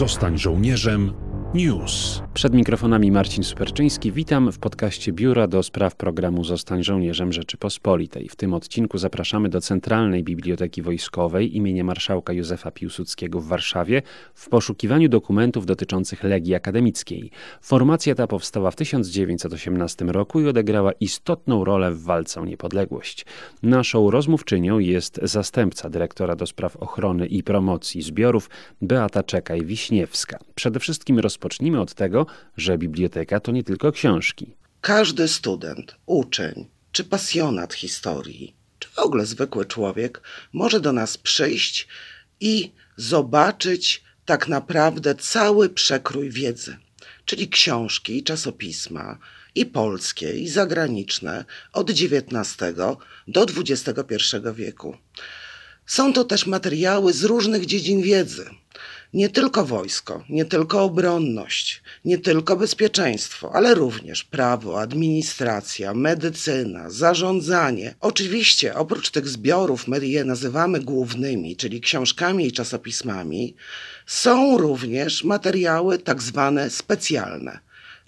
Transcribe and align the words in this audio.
Zostań 0.00 0.38
żołnierzem 0.38 1.12
News. 1.54 2.22
Przed 2.34 2.54
mikrofonami 2.54 3.10
Marcin 3.10 3.44
Superczyński. 3.44 4.12
Witam 4.12 4.52
w 4.52 4.58
podcaście 4.58 5.12
Biura 5.12 5.46
do 5.46 5.62
spraw 5.62 5.96
programu 5.96 6.44
Zostań 6.44 6.84
żołnierzem 6.84 7.32
Rzeczypospolitej. 7.32 8.28
W 8.28 8.36
tym 8.36 8.54
odcinku 8.54 8.98
zapraszamy 8.98 9.48
do 9.48 9.60
Centralnej 9.60 10.24
Biblioteki 10.24 10.82
Wojskowej 10.82 11.56
imienia 11.56 11.84
marszałka 11.84 12.32
Józefa 12.32 12.70
Piłsudskiego 12.70 13.40
w 13.40 13.46
Warszawie 13.46 14.02
w 14.34 14.48
poszukiwaniu 14.48 15.08
dokumentów 15.08 15.66
dotyczących 15.66 16.24
Legii 16.24 16.54
Akademickiej. 16.54 17.30
Formacja 17.60 18.14
ta 18.14 18.26
powstała 18.26 18.70
w 18.70 18.76
1918 18.76 20.04
roku 20.04 20.40
i 20.40 20.46
odegrała 20.46 20.92
istotną 20.92 21.64
rolę 21.64 21.92
w 21.92 22.02
walce 22.02 22.40
o 22.40 22.44
niepodległość. 22.44 23.26
Naszą 23.62 24.10
rozmówczynią 24.10 24.78
jest 24.78 25.20
zastępca 25.22 25.90
dyrektora 25.90 26.36
do 26.36 26.46
spraw 26.46 26.76
ochrony 26.76 27.26
i 27.26 27.42
promocji 27.42 28.02
zbiorów 28.02 28.50
Beata 28.82 29.22
Czekaj-Wiśniewska. 29.22 30.38
Przede 30.54 30.80
wszystkim 30.80 31.18
roz 31.18 31.39
rozpocznijmy 31.40 31.80
od 31.80 31.94
tego, 31.94 32.26
że 32.56 32.78
biblioteka 32.78 33.40
to 33.40 33.52
nie 33.52 33.64
tylko 33.64 33.92
książki. 33.92 34.54
Każdy 34.80 35.28
student, 35.28 35.96
uczeń 36.06 36.66
czy 36.92 37.04
pasjonat 37.04 37.74
historii, 37.74 38.54
czy 38.78 38.88
w 38.88 38.98
ogóle 38.98 39.26
zwykły 39.26 39.66
człowiek 39.66 40.22
może 40.52 40.80
do 40.80 40.92
nas 40.92 41.18
przyjść 41.18 41.88
i 42.40 42.72
zobaczyć 42.96 44.04
tak 44.24 44.48
naprawdę 44.48 45.14
cały 45.14 45.68
przekrój 45.68 46.30
wiedzy, 46.30 46.76
czyli 47.24 47.48
książki 47.48 48.18
i 48.18 48.22
czasopisma, 48.22 49.18
i 49.54 49.66
polskie, 49.66 50.32
i 50.32 50.48
zagraniczne 50.48 51.44
od 51.72 51.90
XIX 51.90 52.64
do 53.28 53.46
XXI 53.56 54.36
wieku. 54.54 54.96
Są 55.86 56.12
to 56.12 56.24
też 56.24 56.46
materiały 56.46 57.12
z 57.12 57.24
różnych 57.24 57.66
dziedzin 57.66 58.02
wiedzy 58.02 58.50
nie 59.14 59.28
tylko 59.28 59.64
wojsko, 59.64 60.24
nie 60.28 60.44
tylko 60.44 60.82
obronność, 60.82 61.82
nie 62.04 62.18
tylko 62.18 62.56
bezpieczeństwo, 62.56 63.52
ale 63.52 63.74
również 63.74 64.24
prawo, 64.24 64.80
administracja, 64.80 65.94
medycyna, 65.94 66.90
zarządzanie. 66.90 67.94
Oczywiście, 68.00 68.74
oprócz 68.74 69.10
tych 69.10 69.28
zbiorów, 69.28 69.88
my 69.88 70.06
je 70.06 70.24
nazywamy 70.24 70.80
głównymi, 70.80 71.56
czyli 71.56 71.80
książkami 71.80 72.46
i 72.46 72.52
czasopismami, 72.52 73.56
są 74.06 74.58
również 74.58 75.24
materiały 75.24 75.98
tak 75.98 76.22
zwane 76.22 76.70
specjalne, 76.70 77.58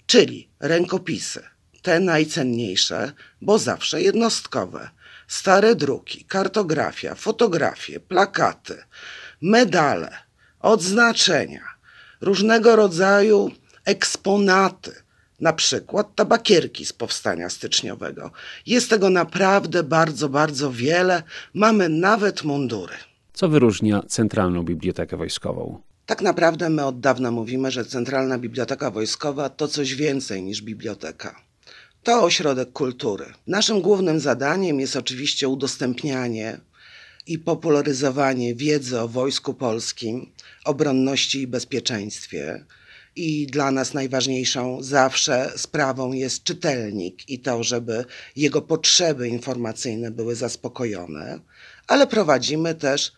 czyli 0.05 0.49
rękopisy, 0.59 1.43
te 1.81 1.99
najcenniejsze, 1.99 3.11
bo 3.41 3.59
zawsze 3.59 4.01
jednostkowe, 4.01 4.89
stare 5.27 5.75
druki, 5.75 6.25
kartografia, 6.25 7.15
fotografie, 7.15 7.99
plakaty, 7.99 8.83
medale 9.41 10.23
odznaczenia, 10.63 11.61
różnego 12.21 12.75
rodzaju 12.75 13.51
eksponaty, 13.85 14.91
na 15.39 15.53
przykład 15.53 16.15
tabakierki 16.15 16.85
z 16.85 16.93
powstania 16.93 17.49
styczniowego. 17.49 18.31
Jest 18.65 18.89
tego 18.89 19.09
naprawdę 19.09 19.83
bardzo, 19.83 20.29
bardzo 20.29 20.71
wiele. 20.71 21.23
Mamy 21.53 21.89
nawet 21.89 22.43
mundury. 22.43 22.93
Co 23.33 23.49
wyróżnia 23.49 24.03
Centralną 24.07 24.63
Bibliotekę 24.63 25.17
Wojskową? 25.17 25.81
Tak 26.05 26.21
naprawdę 26.21 26.69
my 26.69 26.85
od 26.85 26.99
dawna 26.99 27.31
mówimy, 27.31 27.71
że 27.71 27.85
Centralna 27.85 28.37
Biblioteka 28.37 28.91
Wojskowa 28.91 29.49
to 29.49 29.67
coś 29.67 29.95
więcej 29.95 30.43
niż 30.43 30.61
biblioteka. 30.61 31.41
To 32.03 32.23
ośrodek 32.23 32.71
kultury. 32.71 33.25
Naszym 33.47 33.81
głównym 33.81 34.19
zadaniem 34.19 34.79
jest 34.79 34.95
oczywiście 34.95 35.47
udostępnianie 35.47 36.59
i 37.27 37.39
popularyzowanie 37.39 38.55
wiedzy 38.55 38.99
o 38.99 39.07
Wojsku 39.07 39.53
Polskim, 39.53 40.31
obronności 40.65 41.41
i 41.41 41.47
bezpieczeństwie. 41.47 42.65
I 43.15 43.47
dla 43.47 43.71
nas 43.71 43.93
najważniejszą 43.93 44.83
zawsze 44.83 45.51
sprawą 45.55 46.13
jest 46.13 46.43
czytelnik 46.43 47.29
i 47.29 47.39
to, 47.39 47.63
żeby 47.63 48.05
jego 48.35 48.61
potrzeby 48.61 49.27
informacyjne 49.27 50.11
były 50.11 50.35
zaspokojone, 50.35 51.39
ale 51.87 52.07
prowadzimy 52.07 52.75
też 52.75 53.11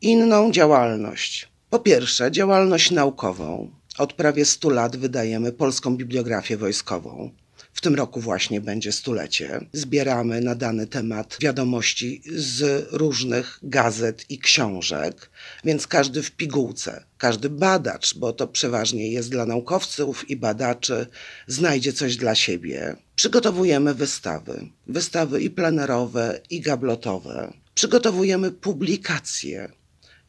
inną 0.00 0.52
działalność. 0.52 1.48
Po 1.70 1.78
pierwsze, 1.78 2.32
działalność 2.32 2.90
naukową. 2.90 3.70
Od 3.98 4.12
prawie 4.12 4.44
100 4.44 4.70
lat 4.70 4.96
wydajemy 4.96 5.52
polską 5.52 5.96
bibliografię 5.96 6.56
wojskową. 6.56 7.30
W 7.72 7.80
tym 7.80 7.94
roku 7.94 8.20
właśnie 8.20 8.60
będzie 8.60 8.92
stulecie. 8.92 9.60
Zbieramy 9.72 10.40
na 10.40 10.54
dany 10.54 10.86
temat 10.86 11.36
wiadomości 11.40 12.22
z 12.34 12.88
różnych 12.90 13.58
gazet 13.62 14.30
i 14.30 14.38
książek, 14.38 15.30
więc 15.64 15.86
każdy 15.86 16.22
w 16.22 16.30
pigułce, 16.30 17.04
każdy 17.18 17.50
badacz, 17.50 18.14
bo 18.14 18.32
to 18.32 18.46
przeważnie 18.46 19.12
jest 19.12 19.30
dla 19.30 19.46
naukowców 19.46 20.30
i 20.30 20.36
badaczy, 20.36 21.06
znajdzie 21.46 21.92
coś 21.92 22.16
dla 22.16 22.34
siebie. 22.34 22.96
Przygotowujemy 23.16 23.94
wystawy, 23.94 24.66
wystawy 24.86 25.42
i 25.42 25.50
plenerowe, 25.50 26.40
i 26.50 26.60
gablotowe. 26.60 27.52
Przygotowujemy 27.74 28.50
publikacje 28.50 29.72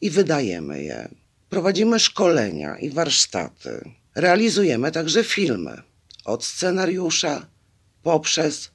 i 0.00 0.10
wydajemy 0.10 0.82
je. 0.82 1.08
Prowadzimy 1.48 2.00
szkolenia 2.00 2.78
i 2.78 2.90
warsztaty. 2.90 3.90
Realizujemy 4.14 4.92
także 4.92 5.24
filmy 5.24 5.82
od 6.24 6.44
scenariusza 6.44 7.46
poprzez 8.02 8.70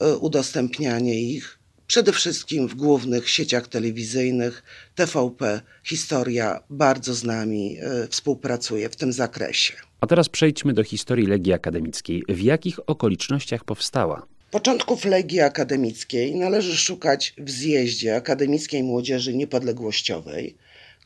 e, 0.00 0.16
udostępnianie 0.16 1.20
ich 1.20 1.58
przede 1.86 2.12
wszystkim 2.12 2.68
w 2.68 2.74
głównych 2.74 3.30
sieciach 3.30 3.68
telewizyjnych. 3.68 4.62
TVP 4.94 5.60
Historia 5.84 6.60
bardzo 6.70 7.14
z 7.14 7.24
nami 7.24 7.78
e, 7.80 8.08
współpracuje 8.08 8.88
w 8.88 8.96
tym 8.96 9.12
zakresie. 9.12 9.74
A 10.00 10.06
teraz 10.06 10.28
przejdźmy 10.28 10.72
do 10.72 10.84
historii 10.84 11.26
Legii 11.26 11.52
Akademickiej. 11.52 12.22
W 12.28 12.40
jakich 12.40 12.78
okolicznościach 12.86 13.64
powstała? 13.64 14.26
Początków 14.50 15.04
Legii 15.04 15.40
Akademickiej 15.40 16.34
należy 16.34 16.76
szukać 16.76 17.34
w 17.38 17.50
zjeździe 17.50 18.16
Akademickiej 18.16 18.82
Młodzieży 18.82 19.34
Niepodległościowej, 19.34 20.56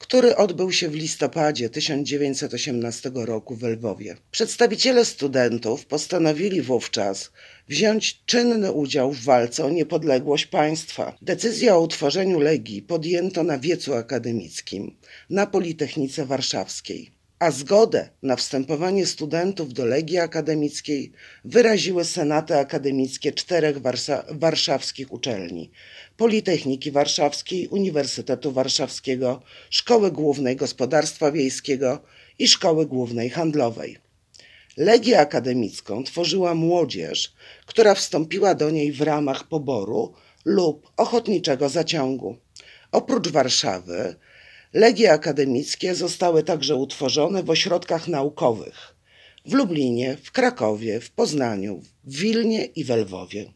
który 0.00 0.36
odbył 0.36 0.72
się 0.72 0.88
w 0.88 0.94
listopadzie 0.94 1.70
1918 1.70 3.10
roku 3.14 3.56
w 3.56 3.62
Lwowie. 3.62 4.16
Przedstawiciele 4.30 5.04
studentów 5.04 5.86
postanowili 5.86 6.62
wówczas 6.62 7.30
wziąć 7.68 8.22
czynny 8.26 8.72
udział 8.72 9.12
w 9.12 9.24
walce 9.24 9.64
o 9.64 9.70
niepodległość 9.70 10.46
państwa. 10.46 11.16
Decyzję 11.22 11.74
o 11.74 11.80
utworzeniu 11.80 12.38
Legii 12.38 12.82
podjęto 12.82 13.42
na 13.42 13.58
wiecu 13.58 13.94
akademickim 13.94 14.96
na 15.30 15.46
Politechnice 15.46 16.26
Warszawskiej 16.26 17.19
a 17.40 17.50
zgodę 17.50 18.08
na 18.22 18.36
wstępowanie 18.36 19.06
studentów 19.06 19.72
do 19.72 19.84
Legii 19.84 20.18
Akademickiej 20.18 21.12
wyraziły 21.44 22.04
senaty 22.04 22.56
akademickie 22.56 23.32
czterech 23.32 23.76
warszawskich 24.30 25.12
uczelni 25.12 25.70
Politechniki 26.16 26.90
Warszawskiej, 26.90 27.68
Uniwersytetu 27.68 28.52
Warszawskiego, 28.52 29.42
Szkoły 29.70 30.12
Głównej 30.12 30.56
Gospodarstwa 30.56 31.32
Wiejskiego 31.32 32.02
i 32.38 32.48
Szkoły 32.48 32.86
Głównej 32.86 33.30
Handlowej. 33.30 33.98
Legię 34.76 35.20
akademicką 35.20 36.04
tworzyła 36.04 36.54
młodzież, 36.54 37.32
która 37.66 37.94
wstąpiła 37.94 38.54
do 38.54 38.70
niej 38.70 38.92
w 38.92 39.00
ramach 39.00 39.48
poboru 39.48 40.14
lub 40.44 40.92
ochotniczego 40.96 41.68
zaciągu. 41.68 42.36
Oprócz 42.92 43.28
Warszawy, 43.28 44.16
legie 44.72 45.12
akademickie 45.12 45.94
zostały 45.94 46.42
także 46.42 46.74
utworzone 46.74 47.42
w 47.42 47.50
ośrodkach 47.50 48.08
naukowych 48.08 49.00
w 49.46 49.52
Lublinie, 49.52 50.16
w 50.22 50.32
Krakowie, 50.32 51.00
w 51.00 51.10
Poznaniu, 51.10 51.82
w 52.04 52.16
Wilnie 52.16 52.64
i 52.64 52.84
w 52.84 52.90
Lwowie. 52.90 53.52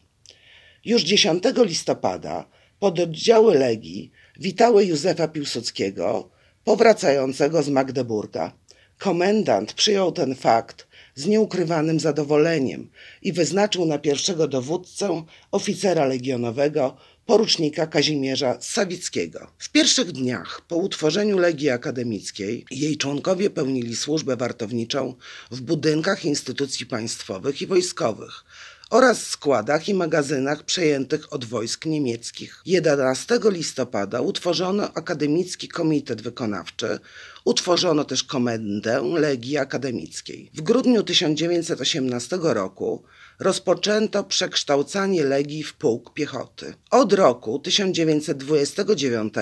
Już 0.85 1.03
10 1.03 1.43
listopada 1.57 2.45
pododdziały 2.79 3.57
Legii 3.57 4.11
witały 4.39 4.85
Józefa 4.85 5.27
Piłsudskiego, 5.27 6.29
powracającego 6.63 7.63
z 7.63 7.69
Magdeburga. 7.69 8.51
Komendant 8.97 9.73
przyjął 9.73 10.11
ten 10.11 10.35
fakt 10.35 10.87
z 11.15 11.25
nieukrywanym 11.25 11.99
zadowoleniem 11.99 12.89
i 13.21 13.33
wyznaczył 13.33 13.85
na 13.85 13.97
pierwszego 13.99 14.47
dowódcę 14.47 15.23
oficera 15.51 16.05
legionowego 16.05 16.97
porucznika 17.25 17.87
Kazimierza 17.87 18.57
Sawickiego. 18.61 19.47
W 19.57 19.71
pierwszych 19.71 20.11
dniach 20.11 20.61
po 20.67 20.75
utworzeniu 20.75 21.37
Legii 21.37 21.69
Akademickiej 21.69 22.65
jej 22.71 22.97
członkowie 22.97 23.49
pełnili 23.49 23.95
służbę 23.95 24.37
wartowniczą 24.37 25.15
w 25.51 25.61
budynkach 25.61 26.25
instytucji 26.25 26.85
państwowych 26.85 27.61
i 27.61 27.67
wojskowych 27.67 28.45
oraz 28.89 29.27
składach 29.27 29.89
i 29.89 29.93
magazynach 29.93 30.63
przejętych 30.63 31.33
od 31.33 31.45
wojsk 31.45 31.85
niemieckich. 31.85 32.61
11 32.65 33.39
listopada 33.43 34.21
utworzono 34.21 34.93
Akademicki 34.93 35.67
Komitet 35.67 36.21
Wykonawczy, 36.21 36.99
utworzono 37.45 38.03
też 38.03 38.23
Komendę 38.23 39.01
Legii 39.01 39.57
Akademickiej. 39.57 40.51
W 40.53 40.61
grudniu 40.61 41.03
1918 41.03 42.37
roku 42.41 43.03
rozpoczęto 43.39 44.23
przekształcanie 44.23 45.23
Legii 45.23 45.63
w 45.63 45.73
pułk 45.73 46.13
piechoty. 46.13 46.73
Od 46.91 47.13
roku 47.13 47.59
1929 47.59 49.33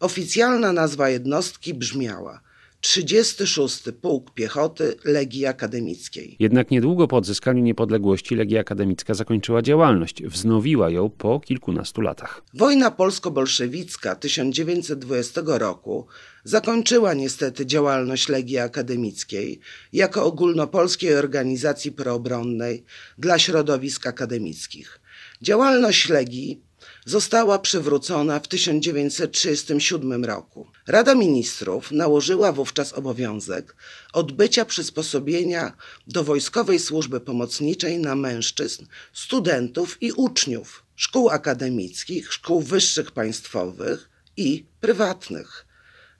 oficjalna 0.00 0.72
nazwa 0.72 1.08
jednostki 1.10 1.74
brzmiała 1.74 2.49
36. 2.80 3.82
Pułk 4.00 4.34
Piechoty 4.34 4.94
Legii 5.04 5.46
Akademickiej. 5.46 6.36
Jednak 6.38 6.70
niedługo 6.70 7.08
po 7.08 7.16
odzyskaniu 7.16 7.62
niepodległości 7.62 8.36
Legia 8.36 8.60
Akademicka 8.60 9.14
zakończyła 9.14 9.62
działalność. 9.62 10.22
Wznowiła 10.22 10.90
ją 10.90 11.10
po 11.10 11.40
kilkunastu 11.40 12.00
latach. 12.00 12.42
Wojna 12.54 12.90
polsko-bolszewicka 12.90 14.14
1920 14.16 15.40
roku 15.44 16.06
zakończyła 16.44 17.14
niestety 17.14 17.66
działalność 17.66 18.28
Legii 18.28 18.58
Akademickiej 18.58 19.60
jako 19.92 20.24
ogólnopolskiej 20.24 21.14
organizacji 21.14 21.92
proobronnej 21.92 22.84
dla 23.18 23.38
środowisk 23.38 24.06
akademickich. 24.06 25.00
Działalność 25.42 26.08
Legii 26.08 26.69
została 27.10 27.58
przywrócona 27.58 28.40
w 28.40 28.48
1937 28.48 30.24
roku. 30.24 30.66
Rada 30.86 31.14
Ministrów 31.14 31.92
nałożyła 31.92 32.52
wówczas 32.52 32.92
obowiązek 32.92 33.76
odbycia 34.12 34.64
przysposobienia 34.64 35.72
do 36.06 36.24
wojskowej 36.24 36.78
służby 36.78 37.20
pomocniczej 37.20 37.98
na 37.98 38.14
mężczyzn, 38.14 38.86
studentów 39.12 40.02
i 40.02 40.12
uczniów 40.12 40.84
szkół 40.96 41.30
akademickich, 41.30 42.32
szkół 42.32 42.60
wyższych 42.60 43.10
państwowych 43.10 44.10
i 44.36 44.66
prywatnych. 44.80 45.66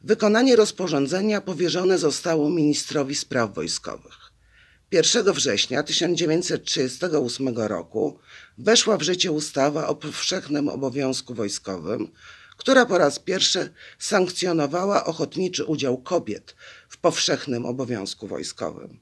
Wykonanie 0.03 0.57
rozporządzenia 0.57 1.41
powierzone 1.41 1.99
zostało 1.99 2.51
ministrowi 2.51 3.15
spraw 3.15 3.55
wojskowych. 3.55 4.31
1 4.93 5.33
września 5.33 5.83
1938 5.83 7.49
roku 7.59 8.19
weszła 8.63 8.97
w 8.97 9.03
życie 9.03 9.33
ustawa 9.33 9.87
o 9.87 9.95
powszechnym 9.95 10.69
obowiązku 10.69 11.35
wojskowym, 11.35 12.09
która 12.57 12.87
po 12.87 12.99
raz 12.99 13.19
pierwszy 13.19 13.73
sankcjonowała 13.99 15.05
ochotniczy 15.05 15.65
udział 15.65 15.99
kobiet 15.99 16.57
w 16.89 16.97
powszechnym 16.97 17.67
obowiązku 17.67 18.27
wojskowym. 18.27 18.99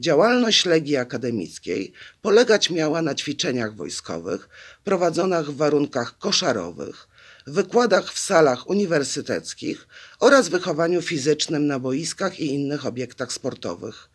Działalność 0.00 0.64
Legii 0.66 0.96
Akademickiej 0.96 1.92
polegać 2.22 2.70
miała 2.70 3.02
na 3.02 3.14
ćwiczeniach 3.14 3.76
wojskowych 3.76 4.48
prowadzonych 4.84 5.46
w 5.46 5.56
warunkach 5.56 6.18
koszarowych, 6.18 7.08
wykładach 7.46 8.12
w 8.12 8.18
salach 8.18 8.68
uniwersyteckich 8.70 9.88
oraz 10.20 10.48
wychowaniu 10.48 11.02
fizycznym 11.02 11.66
na 11.66 11.78
boiskach 11.78 12.40
i 12.40 12.46
innych 12.46 12.86
obiektach 12.86 13.32
sportowych. 13.32 14.11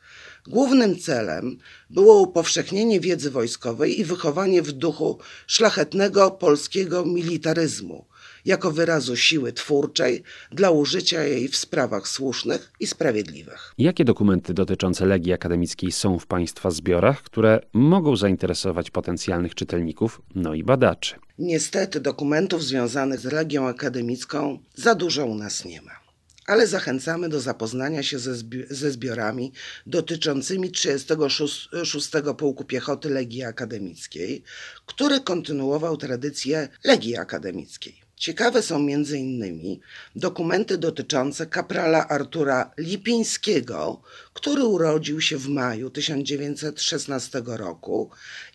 Głównym 0.47 0.99
celem 0.99 1.57
było 1.89 2.21
upowszechnienie 2.21 2.99
wiedzy 2.99 3.31
wojskowej 3.31 3.99
i 3.99 4.03
wychowanie 4.03 4.61
w 4.61 4.71
duchu 4.71 5.19
szlachetnego 5.47 6.31
polskiego 6.31 7.05
militaryzmu 7.05 8.05
jako 8.45 8.71
wyrazu 8.71 9.15
siły 9.15 9.53
twórczej 9.53 10.23
dla 10.51 10.71
użycia 10.71 11.23
jej 11.23 11.47
w 11.47 11.55
sprawach 11.55 12.07
słusznych 12.07 12.71
i 12.79 12.87
sprawiedliwych. 12.87 13.73
Jakie 13.77 14.05
dokumenty 14.05 14.53
dotyczące 14.53 15.05
Legii 15.05 15.33
Akademickiej 15.33 15.91
są 15.91 16.19
w 16.19 16.27
Państwa 16.27 16.71
zbiorach, 16.71 17.23
które 17.23 17.59
mogą 17.73 18.15
zainteresować 18.15 18.91
potencjalnych 18.91 19.55
czytelników, 19.55 20.21
no 20.35 20.53
i 20.53 20.63
badaczy? 20.63 21.15
Niestety 21.39 21.99
dokumentów 21.99 22.63
związanych 22.63 23.19
z 23.19 23.25
Legią 23.25 23.67
Akademicką 23.67 24.59
za 24.75 24.95
dużo 24.95 25.25
u 25.25 25.35
nas 25.35 25.65
nie 25.65 25.81
ma 25.81 26.06
ale 26.47 26.67
zachęcamy 26.67 27.29
do 27.29 27.39
zapoznania 27.39 28.03
się 28.03 28.19
ze, 28.19 28.35
zbi 28.35 28.63
ze 28.69 28.91
zbiorami 28.91 29.51
dotyczącymi 29.85 30.71
36 30.71 32.11
Pułku 32.37 32.63
Piechoty 32.63 33.09
Legii 33.09 33.43
Akademickiej, 33.43 34.43
który 34.85 35.21
kontynuował 35.21 35.97
tradycję 35.97 36.67
Legii 36.83 37.17
Akademickiej. 37.17 38.07
Ciekawe 38.15 38.61
są 38.61 38.75
m.in. 38.75 39.79
dokumenty 40.15 40.77
dotyczące 40.77 41.45
kaprala 41.45 42.07
Artura 42.07 42.71
Lipińskiego, 42.77 44.01
który 44.33 44.63
urodził 44.63 45.21
się 45.21 45.37
w 45.37 45.49
maju 45.49 45.89
1916 45.89 47.41
roku 47.45 48.09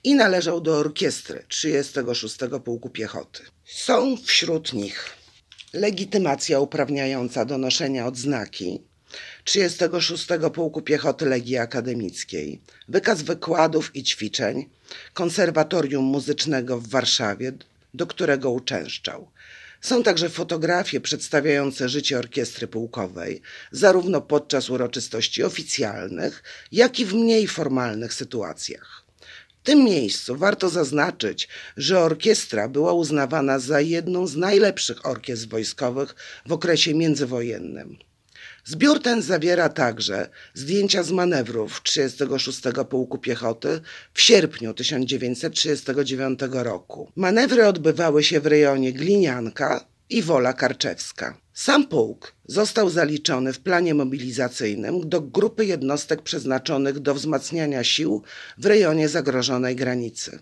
i 0.04 0.14
należał 0.14 0.60
do 0.60 0.78
orkiestry 0.78 1.44
36 1.48 2.36
Pułku 2.64 2.90
Piechoty. 2.90 3.42
Są 3.64 4.16
wśród 4.16 4.72
nich 4.72 5.21
legitymacja 5.72 6.60
uprawniająca 6.60 7.44
do 7.44 7.58
noszenia 7.58 8.06
odznaki 8.06 8.82
36 9.44 10.26
Pułku 10.54 10.82
Piechoty 10.82 11.26
Legii 11.26 11.58
Akademickiej, 11.58 12.60
wykaz 12.88 13.22
wykładów 13.22 13.96
i 13.96 14.02
ćwiczeń 14.02 14.68
Konserwatorium 15.14 16.04
Muzycznego 16.04 16.78
w 16.78 16.88
Warszawie, 16.88 17.52
do 17.94 18.06
którego 18.06 18.50
uczęszczał. 18.50 19.30
Są 19.80 20.02
także 20.02 20.28
fotografie 20.28 21.00
przedstawiające 21.00 21.88
życie 21.88 22.18
orkiestry 22.18 22.66
pułkowej, 22.68 23.42
zarówno 23.70 24.20
podczas 24.20 24.70
uroczystości 24.70 25.42
oficjalnych, 25.42 26.42
jak 26.72 27.00
i 27.00 27.04
w 27.04 27.14
mniej 27.14 27.46
formalnych 27.46 28.14
sytuacjach. 28.14 29.01
W 29.62 29.64
tym 29.64 29.84
miejscu 29.84 30.36
warto 30.36 30.68
zaznaczyć, 30.68 31.48
że 31.76 32.00
orkiestra 32.00 32.68
była 32.68 32.92
uznawana 32.92 33.58
za 33.58 33.80
jedną 33.80 34.26
z 34.26 34.36
najlepszych 34.36 35.06
orkiestr 35.06 35.48
wojskowych 35.48 36.14
w 36.46 36.52
okresie 36.52 36.94
międzywojennym. 36.94 37.98
Zbiór 38.64 39.02
ten 39.02 39.22
zawiera 39.22 39.68
także 39.68 40.28
zdjęcia 40.54 41.02
z 41.02 41.10
manewrów 41.10 41.82
36 41.82 42.60
Pułku 42.90 43.18
Piechoty 43.18 43.80
w 44.14 44.20
sierpniu 44.20 44.74
1939 44.74 46.40
roku. 46.52 47.12
Manewry 47.16 47.66
odbywały 47.66 48.24
się 48.24 48.40
w 48.40 48.46
rejonie 48.46 48.92
Glinianka 48.92 49.91
i 50.12 50.22
Wola 50.22 50.52
Karczewska. 50.52 51.38
Sam 51.54 51.88
pułk 51.88 52.34
został 52.46 52.90
zaliczony 52.90 53.52
w 53.52 53.60
planie 53.60 53.94
mobilizacyjnym 53.94 55.08
do 55.08 55.20
grupy 55.20 55.66
jednostek 55.66 56.22
przeznaczonych 56.22 56.98
do 56.98 57.14
wzmacniania 57.14 57.84
sił 57.84 58.22
w 58.58 58.66
rejonie 58.66 59.08
zagrożonej 59.08 59.76
granicy. 59.76 60.38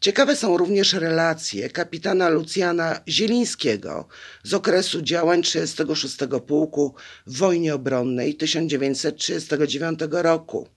Ciekawe 0.00 0.36
są 0.36 0.56
również 0.56 0.92
relacje 0.92 1.70
kapitana 1.70 2.28
Lucjana 2.28 3.00
Zielińskiego 3.08 4.08
z 4.42 4.54
okresu 4.54 5.02
działań 5.02 5.42
36 5.42 6.16
Pułku 6.46 6.94
w 7.26 7.38
wojnie 7.38 7.74
obronnej 7.74 8.34
1939 8.34 10.00
roku, 10.10 10.68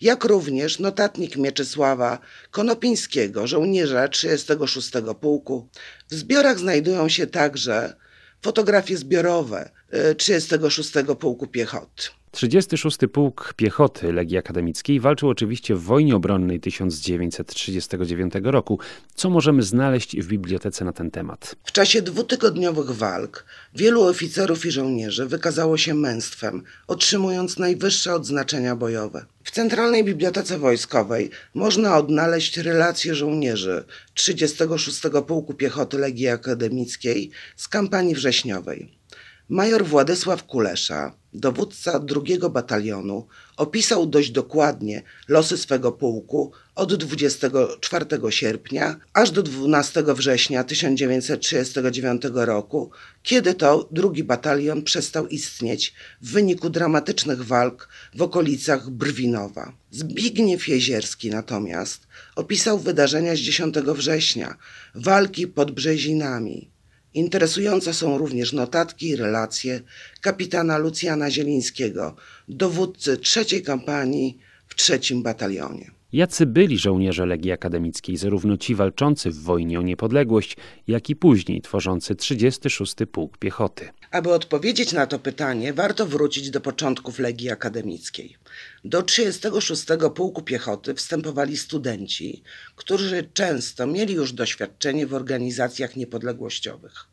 jak 0.00 0.24
również 0.24 0.78
notatnik 0.78 1.36
Mieczysława 1.36 2.18
Konopińskiego, 2.50 3.46
żołnierza 3.46 4.08
36 4.08 4.90
Pułku. 5.20 5.68
W 6.10 6.14
zbiorach 6.14 6.58
znajdują 6.58 7.08
się 7.08 7.26
także 7.26 7.96
fotografie 8.42 8.96
zbiorowe 8.96 9.70
36 10.16 10.96
e, 10.96 11.04
Pułku 11.04 11.46
Piechoty. 11.46 12.02
36 12.34 12.98
Pułk 13.12 13.54
Piechoty 13.56 14.12
Legii 14.12 14.38
Akademickiej 14.38 15.00
walczył 15.00 15.28
oczywiście 15.28 15.74
w 15.74 15.82
wojnie 15.82 16.16
obronnej 16.16 16.60
1939 16.60 18.34
roku. 18.42 18.78
Co 19.14 19.30
możemy 19.30 19.62
znaleźć 19.62 20.16
w 20.20 20.26
bibliotece 20.26 20.84
na 20.84 20.92
ten 20.92 21.10
temat? 21.10 21.56
W 21.64 21.72
czasie 21.72 22.02
dwutygodniowych 22.02 22.90
walk 22.90 23.44
wielu 23.74 24.02
oficerów 24.02 24.66
i 24.66 24.70
żołnierzy 24.70 25.26
wykazało 25.26 25.76
się 25.76 25.94
męstwem, 25.94 26.62
otrzymując 26.86 27.58
najwyższe 27.58 28.14
odznaczenia 28.14 28.76
bojowe. 28.76 29.24
W 29.44 29.50
Centralnej 29.50 30.04
Bibliotece 30.04 30.58
Wojskowej 30.58 31.30
można 31.54 31.96
odnaleźć 31.96 32.56
relacje 32.56 33.14
żołnierzy 33.14 33.84
36 34.14 35.00
Pułku 35.26 35.54
Piechoty 35.54 35.98
Legii 35.98 36.28
Akademickiej 36.28 37.30
z 37.56 37.68
kampanii 37.68 38.14
wrześniowej. 38.14 39.03
Major 39.48 39.86
Władysław 39.86 40.44
Kulesza, 40.44 41.16
dowódca 41.32 42.00
drugiego 42.00 42.50
batalionu, 42.50 43.26
opisał 43.56 44.06
dość 44.06 44.30
dokładnie 44.30 45.02
losy 45.28 45.58
swego 45.58 45.92
pułku 45.92 46.52
od 46.74 46.94
24 46.94 48.06
sierpnia 48.30 48.96
aż 49.12 49.30
do 49.30 49.42
12 49.42 50.04
września 50.14 50.64
1939 50.64 52.22
roku, 52.34 52.90
kiedy 53.22 53.54
to 53.54 53.88
drugi 53.90 54.24
batalion 54.24 54.82
przestał 54.82 55.26
istnieć 55.26 55.94
w 56.20 56.32
wyniku 56.32 56.70
dramatycznych 56.70 57.44
walk 57.44 57.88
w 58.14 58.22
okolicach 58.22 58.90
Brwinowa. 58.90 59.72
Zbigniew 59.90 60.68
Jezierski 60.68 61.30
natomiast 61.30 62.06
opisał 62.36 62.78
wydarzenia 62.78 63.36
z 63.36 63.38
10 63.38 63.74
września, 63.74 64.56
walki 64.94 65.46
pod 65.46 65.70
Brzezinami, 65.70 66.73
Interesujące 67.14 67.94
są 67.94 68.18
również 68.18 68.52
notatki 68.52 69.08
i 69.08 69.16
relacje 69.16 69.80
kapitana 70.20 70.78
Lucjana 70.78 71.30
Zielińskiego, 71.30 72.16
dowódcy 72.48 73.16
trzeciej 73.16 73.62
kampanii 73.62 74.38
w 74.68 74.74
trzecim 74.74 75.22
batalionie. 75.22 75.93
Jacy 76.14 76.46
byli 76.46 76.78
żołnierze 76.78 77.26
Legii 77.26 77.52
Akademickiej, 77.52 78.16
zarówno 78.16 78.56
ci 78.56 78.74
walczący 78.74 79.30
w 79.30 79.42
wojnie 79.42 79.78
o 79.78 79.82
niepodległość, 79.82 80.56
jak 80.86 81.10
i 81.10 81.16
później 81.16 81.62
tworzący 81.62 82.14
36 82.14 82.94
Pułk 83.12 83.38
Piechoty? 83.38 83.88
Aby 84.10 84.32
odpowiedzieć 84.32 84.92
na 84.92 85.06
to 85.06 85.18
pytanie, 85.18 85.72
warto 85.72 86.06
wrócić 86.06 86.50
do 86.50 86.60
początków 86.60 87.18
Legii 87.18 87.50
Akademickiej. 87.50 88.36
Do 88.84 89.02
36 89.02 89.84
Pułku 90.14 90.42
Piechoty 90.42 90.94
wstępowali 90.94 91.56
studenci, 91.56 92.42
którzy 92.76 93.28
często 93.32 93.86
mieli 93.86 94.14
już 94.14 94.32
doświadczenie 94.32 95.06
w 95.06 95.14
organizacjach 95.14 95.96
niepodległościowych. 95.96 97.06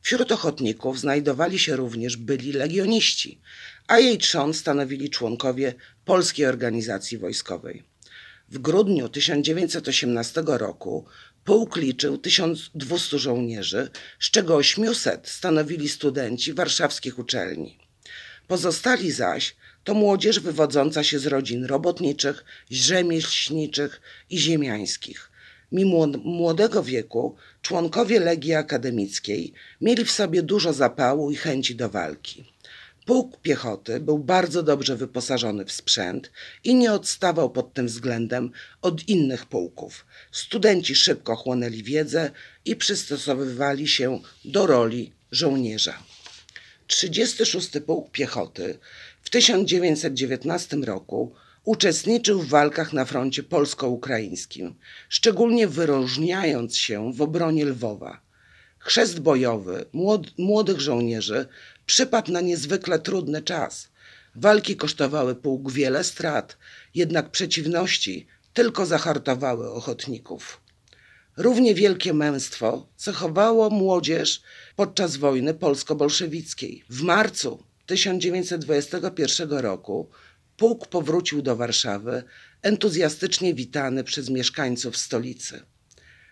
Wśród 0.00 0.32
ochotników 0.32 1.00
znajdowali 1.00 1.58
się 1.58 1.76
również 1.76 2.16
byli 2.16 2.52
legioniści, 2.52 3.40
a 3.88 3.98
jej 3.98 4.18
trzon 4.18 4.54
stanowili 4.54 5.10
członkowie 5.10 5.74
Polskiej 6.04 6.46
Organizacji 6.46 7.18
Wojskowej. 7.18 7.87
W 8.50 8.58
grudniu 8.58 9.08
1918 9.08 10.42
roku 10.46 11.04
pułk 11.44 11.76
liczył 11.76 12.18
1200 12.18 13.18
żołnierzy, 13.18 13.90
z 14.20 14.30
czego 14.30 14.56
800 14.56 15.28
stanowili 15.28 15.88
studenci 15.88 16.52
warszawskich 16.52 17.18
uczelni. 17.18 17.78
Pozostali 18.46 19.12
zaś 19.12 19.56
to 19.84 19.94
młodzież 19.94 20.40
wywodząca 20.40 21.04
się 21.04 21.18
z 21.18 21.26
rodzin 21.26 21.64
robotniczych, 21.64 22.44
rzemieślniczych 22.70 24.00
i 24.30 24.38
ziemiańskich. 24.38 25.30
Mimo 25.72 26.06
młodego 26.06 26.82
wieku 26.82 27.36
członkowie 27.62 28.20
Legii 28.20 28.54
Akademickiej 28.54 29.52
mieli 29.80 30.04
w 30.04 30.10
sobie 30.10 30.42
dużo 30.42 30.72
zapału 30.72 31.30
i 31.30 31.36
chęci 31.36 31.74
do 31.74 31.88
walki. 31.88 32.44
Pułk 33.08 33.40
piechoty 33.40 34.00
był 34.00 34.18
bardzo 34.18 34.62
dobrze 34.62 34.96
wyposażony 34.96 35.64
w 35.64 35.72
sprzęt 35.72 36.30
i 36.64 36.74
nie 36.74 36.92
odstawał 36.92 37.50
pod 37.50 37.74
tym 37.74 37.86
względem 37.86 38.50
od 38.82 39.08
innych 39.08 39.46
pułków. 39.46 40.06
Studenci 40.32 40.94
szybko 40.94 41.36
chłonęli 41.36 41.82
wiedzę 41.82 42.30
i 42.64 42.76
przystosowywali 42.76 43.88
się 43.88 44.20
do 44.44 44.66
roli 44.66 45.12
żołnierza. 45.30 46.02
36. 46.86 47.70
Pułk 47.86 48.10
Piechoty 48.10 48.78
w 49.22 49.30
1919 49.30 50.76
roku 50.76 51.34
uczestniczył 51.64 52.42
w 52.42 52.48
walkach 52.48 52.92
na 52.92 53.04
froncie 53.04 53.42
polsko-ukraińskim, 53.42 54.74
szczególnie 55.08 55.68
wyróżniając 55.68 56.76
się 56.76 57.12
w 57.12 57.22
obronie 57.22 57.64
Lwowa. 57.64 58.27
Chrzest 58.88 59.20
bojowy 59.20 59.84
młodych 60.38 60.80
żołnierzy 60.80 61.46
przypadł 61.86 62.32
na 62.32 62.40
niezwykle 62.40 62.98
trudny 62.98 63.42
czas. 63.42 63.88
Walki 64.34 64.76
kosztowały 64.76 65.34
pułk 65.34 65.72
wiele 65.72 66.04
strat, 66.04 66.56
jednak 66.94 67.30
przeciwności 67.30 68.26
tylko 68.52 68.86
zahartowały 68.86 69.70
ochotników. 69.70 70.60
Równie 71.36 71.74
wielkie 71.74 72.14
męstwo 72.14 72.88
cechowało 72.96 73.70
młodzież 73.70 74.42
podczas 74.76 75.16
wojny 75.16 75.54
polsko-bolszewickiej. 75.54 76.84
W 76.90 77.02
marcu 77.02 77.62
1921 77.86 79.50
roku 79.50 80.10
pułk 80.56 80.86
powrócił 80.86 81.42
do 81.42 81.56
Warszawy, 81.56 82.22
entuzjastycznie 82.62 83.54
witany 83.54 84.04
przez 84.04 84.30
mieszkańców 84.30 84.96
stolicy. 84.96 85.62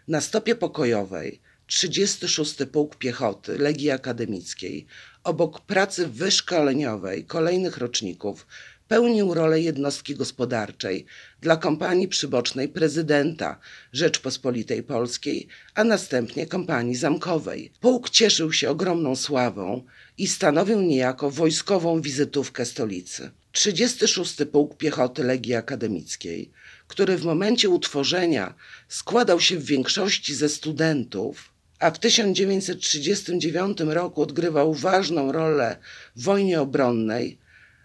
Na 0.09 0.21
stopie 0.21 0.55
pokojowej 0.55 1.46
36. 1.67 2.57
Pułk 2.73 2.97
Piechoty 2.97 3.59
Legii 3.59 3.91
Akademickiej 3.91 4.87
obok 5.25 5.61
pracy 5.61 6.09
wyszkoleniowej 6.09 7.25
kolejnych 7.25 7.79
roczników 7.79 8.47
pełnił 8.89 9.35
rolę 9.35 9.61
jednostki 9.61 10.15
gospodarczej 10.15 11.07
dla 11.41 11.57
kompanii 11.57 12.09
przybocznej 12.09 12.69
prezydenta 12.69 13.61
Rzeczpospolitej 13.93 14.83
Polskiej, 14.83 15.49
a 15.75 15.85
następnie 15.85 16.47
kompanii 16.47 16.95
zamkowej. 16.95 17.73
Pułk 17.81 18.11
cieszył 18.11 18.53
się 18.53 18.71
ogromną 18.71 19.17
sławą 19.17 19.85
i 20.19 20.29
stanowił 20.29 20.81
niejako 20.81 21.31
wojskową 21.31 22.01
wizytówkę 22.01 22.65
stolicy. 22.65 23.31
36. 23.53 24.37
Pułk 24.53 24.77
Piechoty 24.77 25.25
Legii 25.25 25.55
Akademickiej, 25.55 26.51
który 26.89 27.17
w 27.17 27.25
momencie 27.25 27.69
utworzenia 27.69 28.55
składał 28.89 29.41
się 29.41 29.59
w 29.59 29.65
większości 29.65 30.35
ze 30.35 30.49
studentów, 30.49 31.56
a 31.79 31.91
w 31.91 31.99
1939 31.99 33.81
roku 33.81 34.23
odgrywał 34.23 34.75
ważną 34.75 35.33
rolę 35.33 35.77
w 36.17 36.23
wojnie 36.23 36.61
obronnej, 36.61 37.39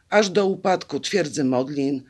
aż 0.10 0.30
do 0.30 0.46
upadku 0.46 1.00
twierdzy 1.00 1.44
Modlin 1.44 2.04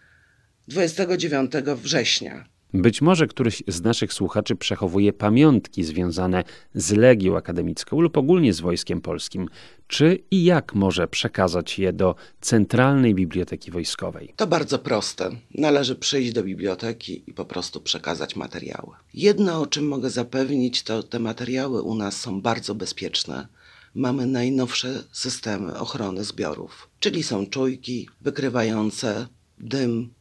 29 0.68 1.52
września. 1.76 2.51
Być 2.74 3.02
może 3.02 3.28
któryś 3.28 3.64
z 3.68 3.82
naszych 3.82 4.14
słuchaczy 4.14 4.56
przechowuje 4.56 5.14
pamiątki 5.14 5.84
związane 5.84 6.44
z 6.74 6.92
Legią 6.92 7.38
Akademicką 7.38 8.02
lub 8.02 8.18
ogólnie 8.18 8.54
z 8.54 8.60
Wojskiem 8.60 9.02
Polskim. 9.02 9.50
Czy 9.88 10.20
i 10.32 10.44
jak 10.44 10.76
może 10.76 11.08
przekazać 11.08 11.80
je 11.80 11.94
do 11.94 12.16
Centralnej 12.42 13.16
Biblioteki 13.16 13.72
Wojskowej? 13.72 14.34
To 14.36 14.48
bardzo 14.48 14.80
proste. 14.80 15.32
Należy 15.56 15.96
przyjść 15.96 16.34
do 16.34 16.44
biblioteki 16.44 17.24
i 17.28 17.34
po 17.34 17.46
prostu 17.46 17.82
przekazać 17.82 18.36
materiały. 18.36 18.96
Jedno, 19.14 19.62
o 19.62 19.68
czym 19.68 19.88
mogę 19.88 20.10
zapewnić, 20.10 20.84
to 20.84 21.04
te 21.04 21.20
materiały 21.20 21.82
u 21.82 21.96
nas 21.96 22.20
są 22.20 22.42
bardzo 22.42 22.76
bezpieczne 22.76 23.48
mamy 23.96 24.26
najnowsze 24.26 25.04
systemy 25.12 25.80
ochrony 25.80 26.24
zbiorów, 26.24 26.90
czyli 27.00 27.24
są 27.24 27.46
czujki 27.46 28.10
wykrywające 28.22 29.28
dym, 29.58 30.14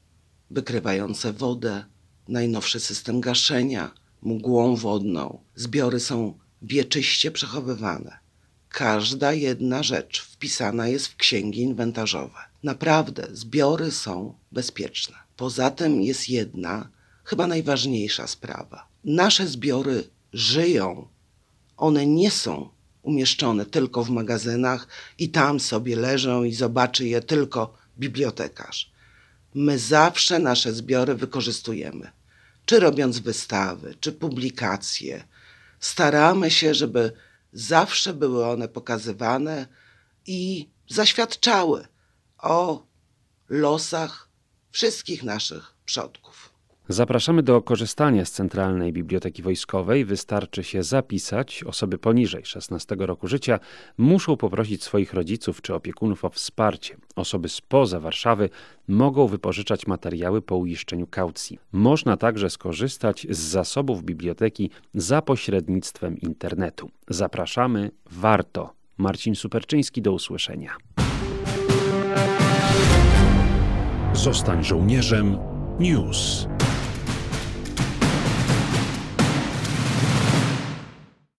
wykrywające 0.51 1.33
wodę, 1.33 1.85
najnowszy 2.31 2.81
system 2.81 3.21
gaszenia 3.21 3.91
mgłą 4.23 4.77
wodną. 4.77 5.41
Zbiory 5.55 6.01
są 6.01 6.39
wieczyście 6.63 7.31
przechowywane. 7.31 8.19
Każda 8.69 9.33
jedna 9.33 9.83
rzecz 9.83 10.21
wpisana 10.23 10.89
jest 10.89 11.07
w 11.07 11.17
księgi 11.17 11.61
inwentarzowe. 11.61 12.39
Naprawdę, 12.63 13.29
zbiory 13.33 13.91
są 13.91 14.35
bezpieczne. 14.53 15.17
Poza 15.37 15.71
tym 15.71 16.03
jest 16.03 16.29
jedna, 16.29 16.89
chyba 17.25 17.47
najważniejsza 17.47 18.27
sprawa. 18.27 18.87
Nasze 19.05 19.47
zbiory 19.47 20.05
żyją. 20.33 21.09
One 21.77 22.07
nie 22.07 22.31
są 22.31 22.69
umieszczone 23.03 23.67
tylko 23.67 24.05
w 24.05 24.11
magazynach 24.11 24.89
i 25.19 25.29
tam 25.29 25.61
sobie 25.61 25.97
leżą 25.97 26.45
i 26.45 26.53
zobaczy 26.53 27.09
je 27.09 27.21
tylko 27.21 27.75
bibliotekarz. 27.99 28.91
My 29.55 29.79
zawsze 29.79 30.39
nasze 30.39 30.73
zbiory 30.73 31.15
wykorzystujemy, 31.15 32.11
czy 32.71 32.81
robiąc 32.81 33.19
wystawy, 33.19 33.95
czy 34.01 34.13
publikacje. 34.13 35.25
Staramy 35.81 36.51
się, 36.51 36.75
żeby 36.75 37.13
zawsze 37.53 38.15
były 38.15 38.47
one 38.47 38.69
pokazywane 38.69 39.67
i 40.27 40.71
zaświadczały 40.89 41.89
o 42.39 42.87
losach 43.49 44.29
wszystkich 44.71 45.23
naszych 45.23 45.75
przodków. 45.85 46.50
Zapraszamy 46.91 47.43
do 47.43 47.63
korzystania 47.63 48.25
z 48.25 48.31
Centralnej 48.31 48.93
Biblioteki 48.93 49.43
Wojskowej. 49.43 50.05
Wystarczy 50.05 50.65
się 50.65 50.83
zapisać. 50.83 51.65
Osoby 51.67 51.99
poniżej 51.99 52.45
16 52.45 52.97
roku 52.99 53.29
życia 53.29 53.59
muszą 53.99 54.37
poprosić 54.37 54.85
swoich 54.85 55.15
rodziców 55.15 55.63
czy 55.63 55.75
opiekunów 55.75 56.25
o 56.25 56.31
wsparcie. 56.31 56.97
Osoby 57.17 57.49
spoza 57.49 58.01
Warszawy 58.01 58.51
mogą 58.89 59.27
wypożyczać 59.27 59.87
materiały 59.87 60.43
po 60.43 60.57
uiszczeniu 60.57 61.07
kaucji. 61.07 61.59
Można 61.73 62.17
także 62.17 62.51
skorzystać 62.51 63.27
z 63.31 63.39
zasobów 63.39 64.03
biblioteki 64.03 64.71
za 64.95 65.23
pośrednictwem 65.23 66.19
internetu. 66.19 66.91
Zapraszamy, 67.09 67.91
warto. 68.11 68.73
Marcin 68.99 69.35
Superczyński, 69.35 70.03
do 70.03 70.13
usłyszenia. 70.13 70.77
Zostań 74.13 74.65
żołnierzem. 74.65 75.39
News. 75.79 76.47